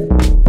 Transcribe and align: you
you 0.00 0.39